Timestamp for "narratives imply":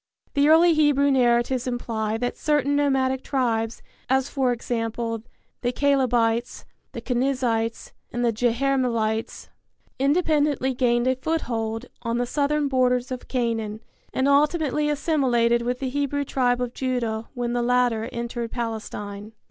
1.11-2.17